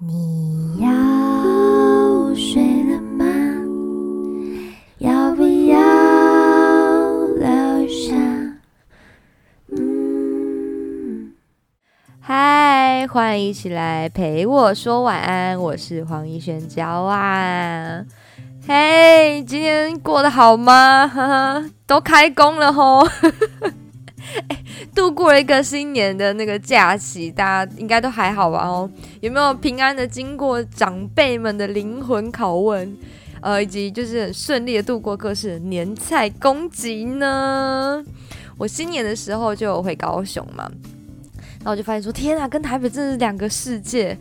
[0.00, 0.88] 你要
[2.34, 3.24] 睡了吗？
[4.98, 5.78] 要不要
[7.36, 8.12] 留下？
[9.70, 11.32] 嗯，
[12.20, 18.04] 嗨，欢迎一起来陪我说晚安，我是黄奕轩娇啊。
[18.66, 21.06] 嘿，今天过得好吗？
[21.06, 23.06] 哈哈，都开工了吼。
[24.48, 24.56] 哎，
[24.94, 28.64] 度过了一个新年的那个假期，大家应该都还好吧？
[28.64, 28.88] 哦，
[29.20, 32.96] 有没有平安的经过长辈们的灵魂拷问？
[33.40, 38.02] 呃，以及就是很顺利的度过各式年菜攻击呢？
[38.56, 40.70] 我新年的时候就有回高雄嘛，
[41.58, 44.16] 然后我就发现说，天啊，跟台北真是两个世界。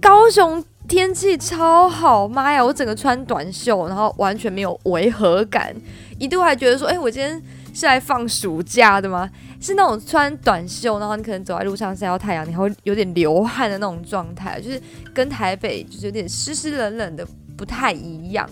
[0.00, 5.74] 高雄天气超好，妈呀，我整个穿短袖，然后完全没有违和感，
[6.18, 7.40] 一度还觉得说，哎，我今天。
[7.74, 9.30] 是来放暑假的吗？
[9.62, 14.82] 是那种穿短袖，然后你可能走在路上晒到太阳，你还会有点流汗的那种状态，就是
[15.14, 17.24] 跟台北就是有点湿湿冷冷的
[17.56, 18.48] 不太一样。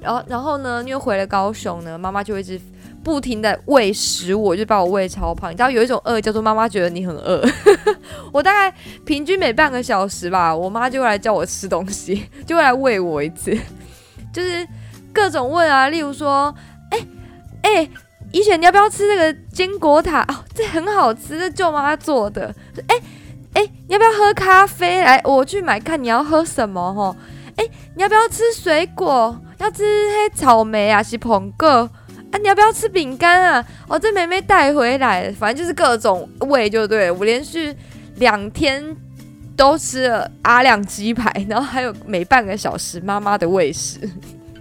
[0.00, 2.58] 然后，然后呢，因为回了高雄呢，妈妈就一直
[3.02, 5.50] 不停的喂食我，就把我喂超胖。
[5.50, 7.46] 你知道有一种饿叫做妈妈觉得你很饿，
[8.32, 13.54] 我大概平均每半个小时吧，我妈就会来叫我吃东西，就会来喂我一次，
[14.32, 14.66] 就是
[15.12, 16.54] 各种问啊，例如说，
[16.90, 17.06] 哎
[17.62, 17.88] 哎。
[18.34, 20.22] 怡雪，你要不要吃这个坚果塔？
[20.22, 22.52] 哦，这很好吃，这舅妈做的。
[22.88, 22.96] 哎
[23.52, 25.00] 哎，你要不要喝咖啡？
[25.00, 27.16] 来，我去买，看你要喝什么哈。
[27.54, 29.40] 哎，你要不要吃水果？
[29.58, 32.38] 要吃黑草莓啊，是苹果啊？
[32.42, 33.64] 你要不要吃饼干啊？
[33.86, 37.72] 哦，这妹妹带回来，反正就是各种喂，就对我连续
[38.16, 38.84] 两天
[39.56, 44.00] 都吃了阿亮鸡排，然后还有每半个小时妈妈的喂食。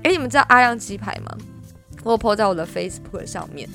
[0.04, 1.36] 哎，你们知道阿亮鸡排吗？
[2.04, 3.68] 我 po 在我的 Facebook 上面，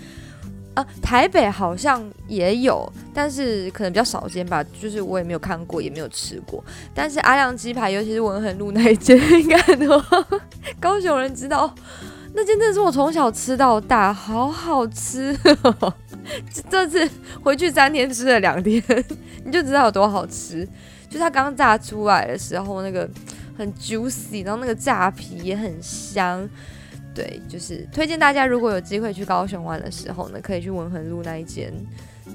[0.74, 6.62] 啊，台北好像也有，但是可能比较少见吧，就是我也没有看过，也没有吃过。
[6.94, 10.04] 但是阿亮鸡排，尤其是文衡路那一间，应该很多
[10.78, 11.74] 高雄人知道，
[12.34, 15.36] 那间真的是我从小吃到大，好好吃。
[16.70, 17.08] 这次
[17.42, 18.82] 回去三天吃了两天，
[19.44, 20.68] 你就知道有多好吃。
[21.08, 23.08] 就它刚炸出来的时候，那个
[23.56, 26.46] 很 juicy，然后那个炸皮也很香。
[27.18, 31.72] 对，就是推荐大家，如果有机会去高雄玩的时候呢，可以去文衡路那一间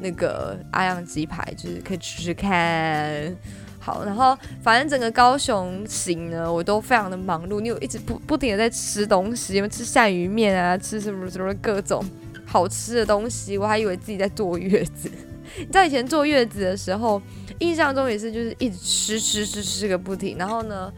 [0.02, 3.34] 那个阿阳鸡排，就是可以吃吃看。
[3.80, 12.04] 好，然后反正整个高雄行呢，我都非常的忙碌，你有一直不不停的在吃东西，因为吃鳝鱼面啊，吃什么什么各种
[12.46, 15.10] 好吃的东西，我还以为自己在坐月子。
[15.58, 17.22] 你知道以前坐月子的时候，
[17.60, 20.92] 印象中也是就是一直吃吃吃吃个不停，然后呢。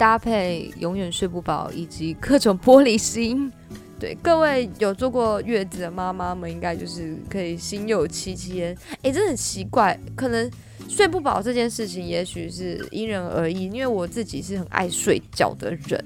[0.00, 3.52] 搭配永远睡不饱，以及各种玻璃心，
[4.00, 8.74] 对各位有做过月子的妈妈们，应该就是可以心有戚戚焉。
[9.02, 10.50] 哎，真的很奇怪，可能
[10.88, 13.64] 睡不饱这件事情，也许是因人而异。
[13.64, 16.02] 因为我自己是很爱睡觉的人，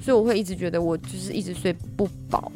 [0.00, 2.50] 所以我会一直觉得我就是一直睡不饱。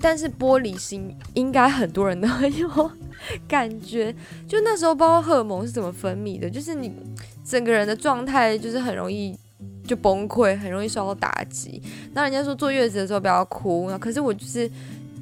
[0.00, 2.26] 但是玻璃心，应该很多人都
[2.58, 2.90] 有
[3.46, 4.12] 感觉。
[4.48, 6.92] 就那时候，不知道荷尔蒙是怎么分泌的，就是你
[7.44, 9.38] 整个人的状态就是很容易。
[9.84, 11.80] 就崩溃，很容易受到打击。
[12.12, 14.70] 那人家说坐月子的时候不要哭，可是我就是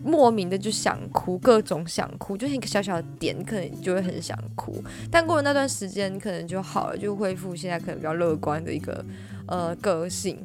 [0.02, 4.82] 莫名的就想哭，各种想哭，就是一个小小的点，可能就会很想哭。
[5.10, 9.04] 但过了那段时间，可能就好了，就恢复现在可能比较乐观的一个
[9.46, 10.38] 呃个性。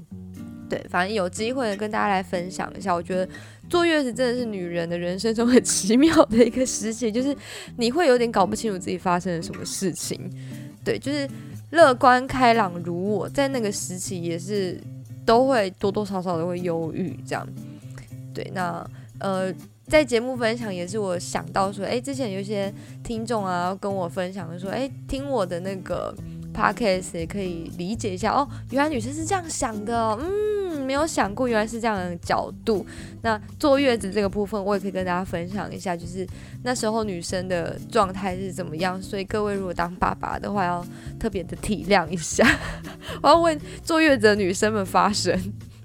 [0.69, 3.27] 对，反正有机会跟大家来分享一下，我觉得
[3.69, 7.35] 坐月子真的是女人的人生中很奇妙的一个时期，就是
[7.77, 10.29] 你会有点搞不清楚自己发生了什么事情。
[10.83, 11.27] 对，就是。
[11.72, 14.80] 乐观开朗如我在那个时期也是
[15.25, 17.47] 都会多多少少都会忧郁这样，
[18.34, 18.85] 对，那
[19.19, 19.53] 呃
[19.88, 26.16] 在节目分享也是我想到说，哎，之前有些听众啊跟我分享说，哎，听我的那个。
[26.52, 30.28] Podcast 也可以理解一下哦，原来女生是这样想的，嗯，
[30.69, 32.85] 嗯没有想过原来是这样的角度。
[33.22, 36.28] 那坐月子这个部分，我也可以跟大家分享一下，就是
[36.63, 39.02] 那时候女生的状态是怎么样。
[39.02, 40.85] 所以各位如果当爸爸的话，要
[41.19, 42.46] 特别的体谅一下。
[43.21, 45.38] 我要为坐月子的女生们发声。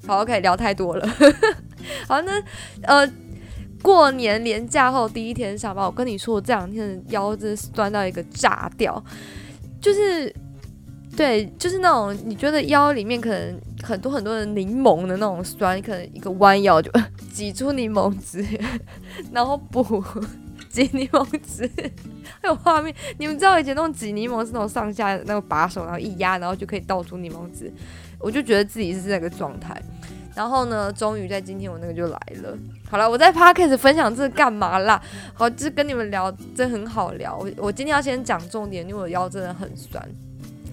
[0.06, 1.08] 好，OK，聊太多了。
[2.06, 2.42] 好，那
[2.82, 3.10] 呃，
[3.82, 9.02] 过年年假后第一天上班，我跟你说，我这两天的腰真是酸到一个炸掉，
[9.80, 10.34] 就是。
[11.16, 16.90] 对，就是那种你觉得腰里面可能很多很多的柠檬的那种酸，可能一个弯腰就
[17.32, 18.44] 挤出柠檬汁，
[19.32, 19.82] 然后补
[20.68, 21.70] 挤柠檬汁，
[22.42, 22.92] 还有画面。
[23.18, 27.72] 你们知道以前那种挤柠檬是那种上下那个把手，然后一压，然后就可以倒出柠檬汁。
[28.18, 29.80] 我就觉得自己是那个状态。
[30.34, 32.58] 然后呢，终于在今天我那个就来了。
[32.90, 35.00] 好了，我在 podcast 分享这干嘛啦？
[35.32, 37.36] 好，就是跟你们聊，真很好聊。
[37.38, 40.04] 我我今天要先讲重点，因为我腰真的很酸。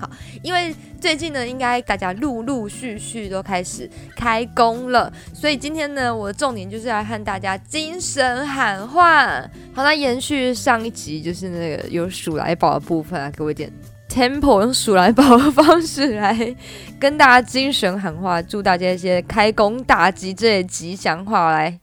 [0.02, 0.10] 好，
[0.42, 9.28] 因为最近呢，应该大家陆陆续续都开始开工了，所以今天呢，我的重点就是来和大家精神喊话。
[9.76, 13.72] 好，那延续上一集，就是那个有鼠来宝的部分啊，给我一点
[14.10, 16.56] tempo，用鼠来宝的方式来
[17.00, 21.80] 跟大家精神喊话，祝大家一些开工大吉这些吉祥话来。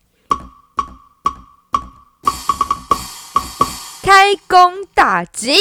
[4.03, 5.53] 开工大吉，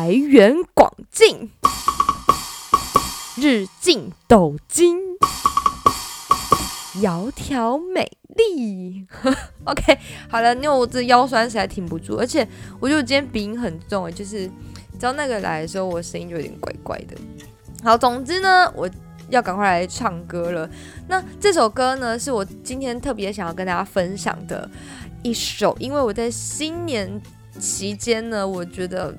[0.00, 1.50] 财源广进，
[3.34, 4.96] 日进斗金，
[7.00, 9.04] 窈窕美丽。
[9.66, 9.98] OK，
[10.30, 12.46] 好了，因为我这腰酸实在挺不住，而且
[12.78, 14.46] 我觉得我今天鼻音很重，就是
[15.00, 17.16] 只要那个来的时候，我声音就有点怪怪的。
[17.82, 18.88] 好，总之呢，我
[19.30, 20.70] 要赶快来唱歌了。
[21.08, 24.70] 那这首歌呢，是我今天特别想要跟大家分享的。
[25.24, 27.20] 一首，因为我在新年
[27.58, 29.12] 期间呢，我觉得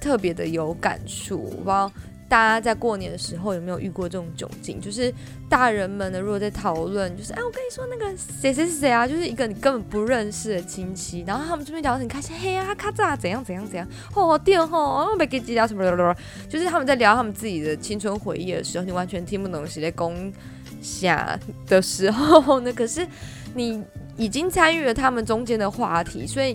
[0.00, 1.38] 特别的有感触。
[1.42, 1.90] 我不知道
[2.28, 5.12] 大家在过年的时候有没有遇过这种窘境，就是
[5.48, 16.16] 大人们呢，如果在讨论，就是哎，我跟你说那个谁谁谁啊，就是一个你根本不认识的亲戚，然后他们这边聊得很开心，嘿呀，咔嚓，怎样怎样怎样，哦，电吼，没给几条什么什么，
[16.48, 20.32] 就是他们在聊他们自己的青春回忆的时候，你完全听不懂谁在攻
[20.80, 23.06] 下的时候呢，可是
[23.54, 23.82] 你。
[24.16, 26.54] 已经参与了他们中间的话题，所以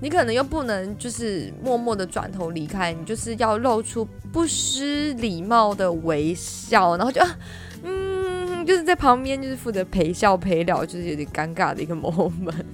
[0.00, 7.20] 你可能又不能就是默默的转头离开，你就是要露出不失礼貌的微笑，然后就
[7.82, 12.64] 嗯，就是在旁边就是负责陪笑陪聊，就是有点尴尬的一个 moment，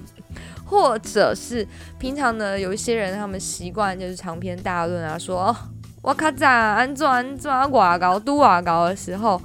[0.65, 1.67] 或者是
[1.99, 5.55] 平常呢有一些人他们习惯就是长篇大论啊，说
[6.01, 9.41] 我卡咋安怎安怎瓦高都瓦高的时候，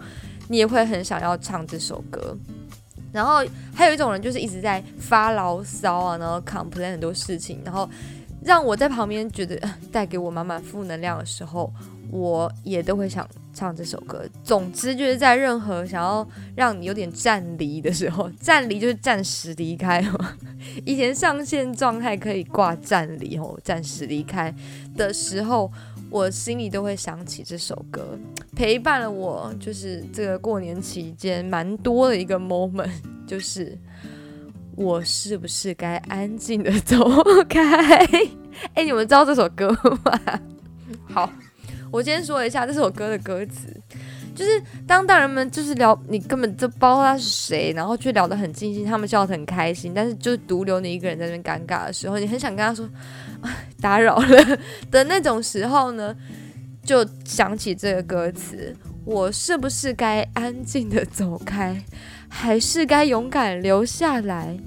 [0.48, 2.36] 你也会很想要唱这首歌。
[3.12, 3.44] 然后
[3.74, 7.88] 还有一种人，就是一直在发牢骚啊，然后 complain 很多事情，然后
[8.42, 9.60] 让我在旁边觉得
[9.92, 11.72] 带给我满满负能量的时候，
[12.10, 14.24] 我也都会想唱这首歌。
[14.42, 16.26] 总之就是在任何想要
[16.56, 20.24] 让你有点暂离的时候，暂离就是暂时离开哦。
[20.86, 24.54] 以前上线状态可以挂暂离哦，暂时离开
[24.96, 25.70] 的时候。
[26.12, 28.18] 我心里都会想起这首歌，
[28.54, 32.90] 陪伴了我，就是这个过年期间蛮多的一个 moment，
[33.26, 33.76] 就是
[34.76, 36.98] 我是不是该安静的走
[37.48, 38.06] 开？
[38.74, 39.70] 哎，你们知道这首歌
[40.04, 40.20] 吗？
[41.08, 41.32] 好，
[41.90, 43.74] 我先说一下这首歌的歌词，
[44.34, 52.86] 就是当大人们就是聊，你根本就不知道他是谁，然后却聊得很尽兴，他们笑得很开心，但是就独留你一个人在那边尴尬的时候，你很想跟他说。
[53.80, 54.58] 打扰了
[54.90, 56.14] 的那种时候呢，
[56.84, 61.82] 就想起这个歌词：我是不是该安静的走开，
[62.28, 64.58] 还是该勇敢留下来？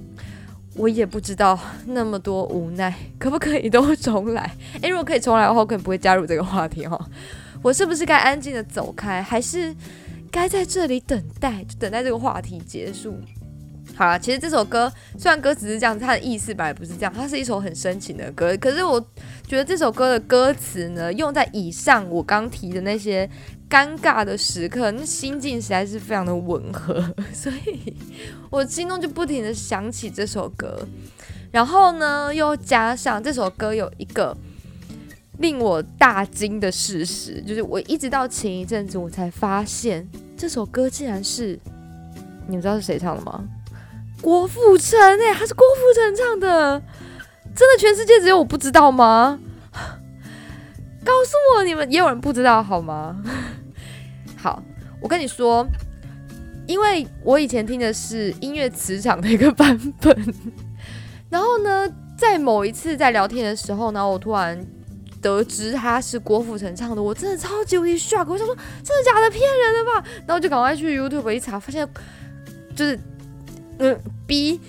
[0.75, 4.51] 我也不知道，那么多无奈，可不可以都重来？
[4.81, 7.00] 诶，如果可以重来的话，我可能不会加入这个话题哈。
[7.62, 9.74] 我是不是该安静的走开，还是
[10.30, 13.18] 该在这里等待，就等待这个话题结束？
[13.95, 18.56] 好了，其实这首歌虽然歌词是这样子，它的意思本来不是这样，它是一首很深情的歌。
[18.57, 19.00] 可是我
[19.47, 23.30] 觉得这首歌的歌词呢，用在以上我刚提的那些
[23.69, 27.95] 尴尬的时刻，那心境实在是非常的吻合，所以
[28.50, 30.86] 我心中就不停的想起这首歌。
[31.51, 34.36] 然后呢，又加上这首歌有一个
[35.38, 41.57] 令我大惊的事实，就是我一直到前一阵子我才发现，这首歌竟然是
[42.45, 43.42] 你们知道是谁唱的吗？
[44.22, 46.81] 郭富城哎，他是郭富城唱的，
[47.56, 49.40] 真的全世界只有我不知道吗？
[51.04, 53.22] 告诉我你们也有人不知道好吗？
[54.36, 54.64] 好，
[55.00, 55.68] 我跟你说，
[56.66, 60.34] 因为我以前听的是音乐磁场的一个版本，
[61.30, 64.66] 然后呢，在某一次在聊天的时候呢，我突然
[65.22, 70.07] 得知他是郭富城唱的，我真的超级无敌 shock，我想说真的假的骗人的吧？
[70.26, 71.88] 然后就赶快去 YouTube 一查，发现
[72.76, 73.00] 就是。
[73.79, 74.59] 嗯，B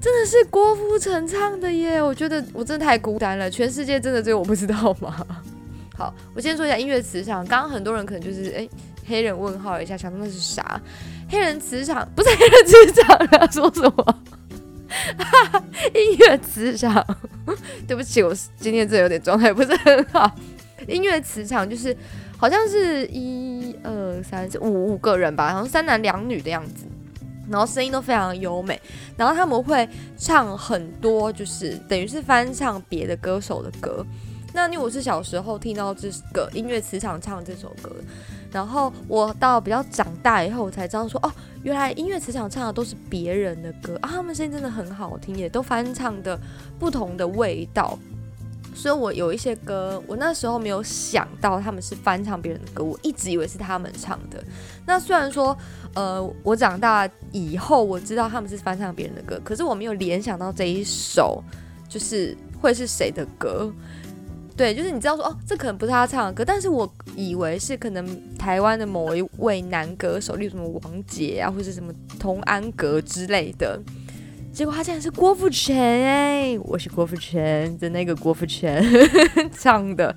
[0.00, 2.02] 真的是郭富城唱的耶！
[2.02, 5.26] 我觉得我真的太孤单了，全世界真的只有我不知道吗？
[5.96, 7.46] 好，我先说一下音乐磁场。
[7.46, 8.68] 刚刚很多人可能就是哎，
[9.06, 10.80] 黑人问号一下，想那是啥？
[11.28, 13.46] 黑人磁场不是黑人磁场他？
[13.48, 14.22] 说什么？
[15.94, 17.04] 音乐磁场？
[17.86, 20.30] 对不起，我今天这有点状态不是很好。
[20.86, 21.96] 音乐磁场就是
[22.36, 26.84] 好像是一二三四五五个人吧，好像三男两女的样子。
[27.50, 28.80] 然后声音都非常优美，
[29.16, 34.04] 然后他们会唱很多，就是等于是翻唱别的歌手的歌。
[34.52, 37.90] 那因为我是小时候听到这个音乐磁场唱这首歌，
[38.52, 41.32] 然后我到比较长大以后，我才知道说，哦，
[41.64, 46.38] 原来音乐磁场唱的都是别人的歌啊，他们声音真的很好听，也都翻唱的
[46.78, 47.98] 不同的味道。
[48.74, 54.42] 所以我有一些歌，我那时候没有想到他们是翻唱别人的歌，我一直以为是他们唱的。
[54.84, 55.56] 那虽然说，
[55.94, 61.42] 呃，我长大以后我知道他们是翻唱别人的歌，可是我没有联想到这一首
[61.88, 63.72] 就是会是谁的歌。
[64.56, 73.80] 对，就是你知道说哦，这可能不是他唱的歌，但是我以为是可能台湾的某一位男歌手，例如什么王杰啊，或者什么童安格之类的。
[74.54, 76.56] 结果他竟然是郭富城哎！
[76.62, 78.70] 我是郭富城的那个郭富城
[79.52, 80.14] 唱的，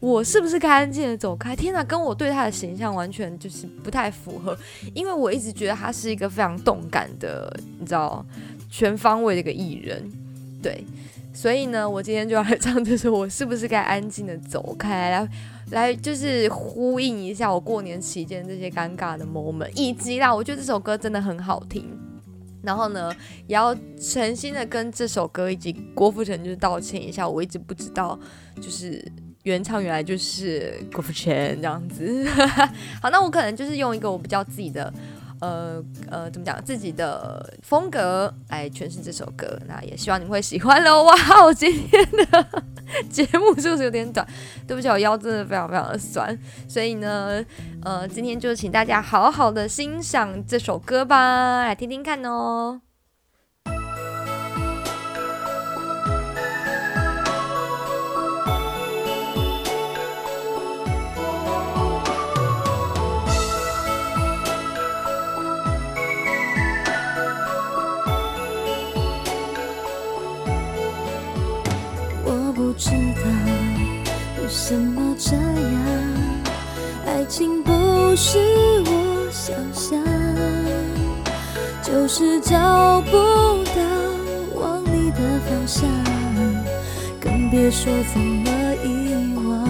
[0.00, 1.54] 我是不是该安静的走开？
[1.54, 4.56] 天哪，跟我对他的形象完全就是不太符合，
[4.94, 8.24] 因为我一直觉得他是一个非常动感的，你知道，
[8.70, 10.10] 全方位的一个艺人，
[10.62, 10.82] 对。
[11.34, 15.10] 所以呢，我今天就要来唱这首，我是不是该安静的走开？
[15.10, 15.28] 来，
[15.72, 21.84] 来，就是呼应一下我过年期间这些尴尬的 moment，以及啦，我觉得这首歌真的很好听。
[22.64, 23.12] 然后呢，
[23.46, 28.18] 也要诚心的跟这首歌以及郭富城就是道歉一下，我一直不知道，
[28.56, 29.04] 就是
[29.42, 32.26] 原唱原来就是郭富城这样子。
[33.02, 34.92] 好，那我可能就是用一个我比较自己的。
[35.40, 39.58] 呃呃，怎么讲自己的风格来诠释这首歌？
[39.66, 41.02] 那也希望你们会喜欢喽！
[41.02, 42.46] 哇，我今天的
[43.10, 44.26] 节目是不是有点短？
[44.66, 46.36] 对不起，我腰真的非常非常的酸，
[46.68, 47.44] 所以呢，
[47.82, 52.80] 呃，今天就请大家好好的欣赏这首歌吧，来听听看哦。
[72.74, 72.96] 不知道
[74.42, 75.42] 为什么这样？
[77.06, 77.70] 爱情不
[78.16, 78.36] 是
[78.84, 79.96] 我想象，
[81.84, 83.12] 就是找不
[83.76, 83.80] 到
[84.60, 85.88] 往你的方向，
[87.20, 88.50] 更别说怎么
[88.82, 89.64] 遗忘。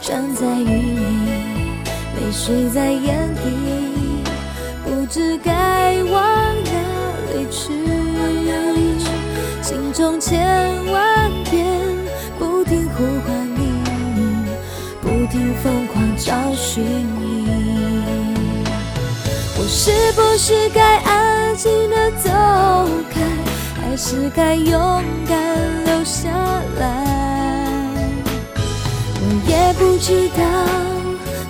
[0.00, 1.02] 站在雨里，
[2.14, 3.42] 泪水在眼底，
[4.84, 6.22] 不知该往
[6.64, 6.70] 哪
[7.32, 7.72] 里去，
[9.74, 11.66] 心中千万遍
[12.38, 12.88] 不停。
[12.96, 13.82] 呼唤你，
[15.02, 17.48] 不停疯狂找寻你。
[19.58, 22.30] 我是不是该安静的走
[23.10, 23.20] 开，
[23.74, 26.30] 还是该勇敢留下
[26.78, 27.90] 来？
[29.18, 30.44] 我也不知道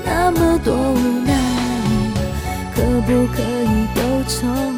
[0.02, 1.34] 那么多无奈，
[2.74, 4.73] 可不可以都重？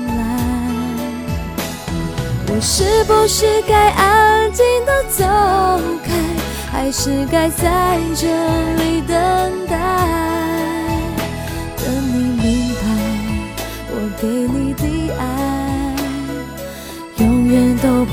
[2.49, 5.25] 我是不是该安静的走
[6.05, 6.13] 开？
[6.71, 8.27] 还是该在这
[8.77, 9.17] 里等
[9.67, 9.77] 待，
[11.77, 12.83] 等你明白，
[13.91, 14.85] 我给你的
[15.19, 15.23] 爱，
[17.17, 18.13] 永远都不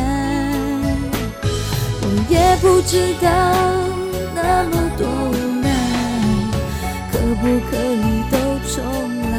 [2.31, 3.27] 也不知道
[4.33, 5.69] 那么多无奈，
[7.11, 7.19] 可。
[7.41, 8.37] 不可以都
[8.69, 8.83] 重
[9.31, 9.33] 来，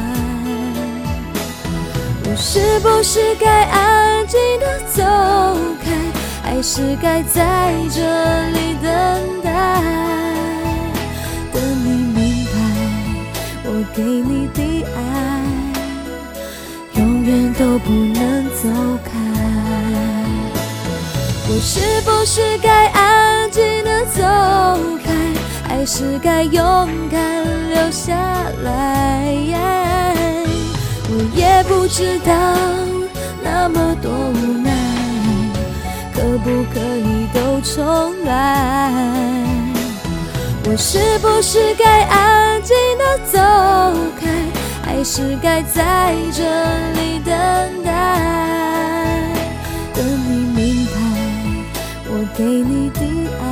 [2.25, 5.01] 我是不是该安静的走
[5.81, 5.85] 开，
[6.43, 8.01] 还是该在这
[8.49, 8.91] 里等
[9.41, 9.49] 待？
[11.53, 12.51] 等你明白，
[13.63, 14.59] 我给你的
[14.97, 14.97] 爱，
[16.99, 18.67] 永远都不能走
[19.05, 19.12] 开。
[21.45, 24.21] 我是不是该安静的走
[25.03, 25.11] 开？
[25.67, 26.61] 还是该勇
[27.11, 28.15] 敢留下
[28.63, 29.33] 来。
[31.15, 32.33] 我也不知道
[33.43, 34.71] 那么多无奈，
[36.13, 38.89] 可不可以都重来？
[40.65, 43.37] 我是不是该安静的走
[44.19, 44.27] 开，
[44.81, 46.41] 还是该在这
[46.99, 47.33] 里等
[47.83, 47.91] 待？
[49.93, 50.52] 等你，
[52.35, 52.99] 给你的
[53.39, 53.43] 爱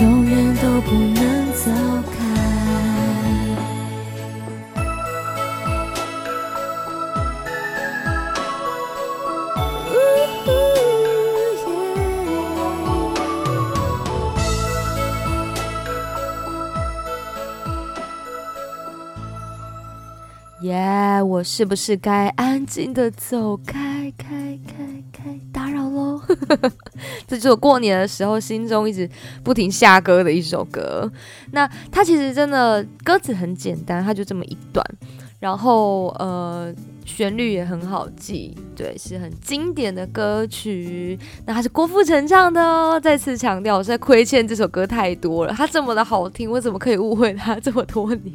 [0.00, 1.70] 永远都不能走
[2.12, 2.14] 开。
[20.60, 23.93] 耶，我是不是该安静的走开？
[27.26, 29.08] 这就是我过年的时候心中一直
[29.42, 31.10] 不停下歌的一首歌。
[31.52, 34.84] 那它其实真的歌词很简单，它就这么一段，
[35.40, 36.74] 然后呃。
[37.06, 41.18] 旋律也很好记，对，是很经典的歌曲。
[41.44, 42.98] 那它是郭富城唱的哦。
[42.98, 45.52] 再次强调，我在亏欠这首歌太多了。
[45.52, 48.34] 它这么的好听，我怎么可以误会它这么多年？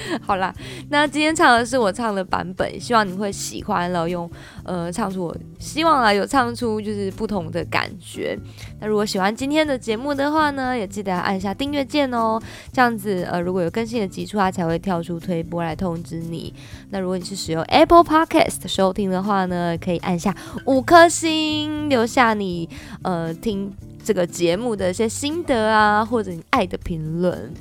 [0.20, 0.52] 好啦，
[0.90, 4.08] 那今天唱的是我唱的版本，希望你会喜欢了。
[4.08, 4.30] 用
[4.64, 8.38] 呃唱出，我希望啊有唱出就是不同的感觉。
[8.80, 12.40] 那如果喜欢今天的节目的话呢，也记得按下订阅键哦。
[12.72, 16.54] 这样子呃如果有更新的集出，它才会跳出推播来通知你。
[16.90, 22.68] 那如果你是使用 Apple Podcast 收听的话呢，可以按下五颗星，留下你
[23.02, 23.70] 呃听
[24.02, 27.52] 这个节目的一些心得啊，或者你爱的评论。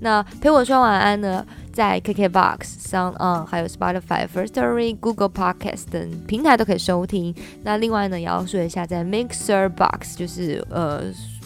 [0.00, 1.44] 那陪我说晚安呢？
[1.76, 7.34] 在 KKBOX、Sound On、还有 Spotify、First Story、Google Podcast 等平台都可以收听。
[7.64, 11.02] 那另外呢，也要说一下，在 Mixer Box，就是呃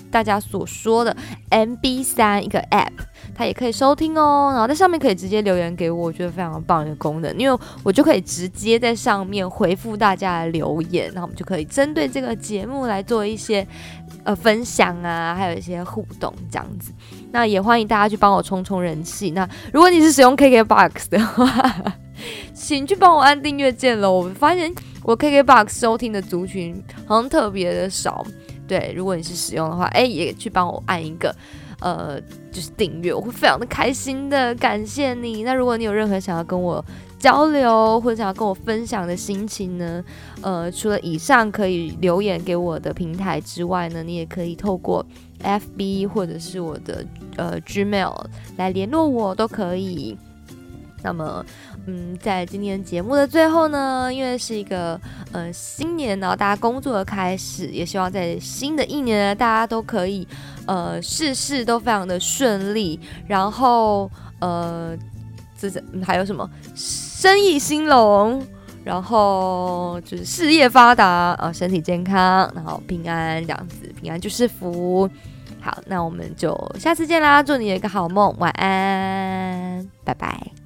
[0.08, 1.16] 大家所说的
[1.50, 2.92] MB 三一个 App，
[3.34, 4.50] 它也可以收听哦。
[4.52, 13.66] 然后在上面可以直接留言给我，我觉得非常棒的功能，因为我就可以直接在上面回复大家的留言，然后我们就可以针对这个节目来做一些。
[14.34, 16.92] 分享啊，还有一些互动这样子，
[17.32, 19.30] 那也欢迎大家去帮我冲冲人气。
[19.30, 21.94] 那如果你是使用 KKBOX 的话，
[22.54, 24.12] 请去帮我按订阅键喽。
[24.12, 24.72] 我发现
[25.02, 28.24] 我 KKBOX 收听的族群好像特别的少。
[28.68, 31.34] 对，如果你是使用的话，哎，也去帮我按一个
[31.80, 32.20] 呃，
[32.52, 35.42] 就是订阅，我会非常的开心的，感谢你。
[35.42, 36.84] 那如果你有任何想要跟我
[37.20, 40.02] 交流或者想要跟我分享的心情呢？
[40.40, 45.04] 呃，除了以上可以留言给我的平台之外呢，你也可以透过
[45.44, 47.04] FB 或者是我的
[47.36, 48.24] 呃 Gmail
[48.56, 50.16] 来联络我都可以。
[51.02, 51.42] 那么，
[51.86, 55.00] 嗯，在今天节目的最后呢，因为是一个
[55.32, 60.28] 呃新年，然后大家工作的开始，也希望在新的一年呢，大家都可以
[60.66, 64.94] 呃事事都非常的顺利，然后呃，
[65.60, 66.48] 这这还有什么？
[66.74, 68.42] 生意兴隆，
[68.82, 75.08] 然后就是事业发达啊，身体健康，然后平安这样子，平安就是福。
[75.60, 80.59] 好，那我们就下次见啦，祝你有一个好梦，晚安，拜拜。